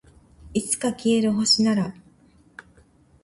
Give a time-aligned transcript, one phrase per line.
[0.55, 1.93] いつか消える星なら